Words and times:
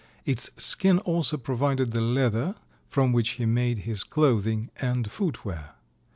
Its 0.25 0.49
skin 0.57 0.97
also 0.97 1.37
provided 1.37 1.91
the 1.91 2.01
leather 2.01 2.55
from 2.87 3.13
which 3.13 3.33
he 3.33 3.45
made 3.45 3.77
his 3.77 4.03
clothing 4.03 4.71
and 4.77 5.11
footwear. 5.11 5.75